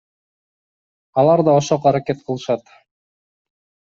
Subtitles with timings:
[1.23, 2.63] Алар да ошого аракет кылышат.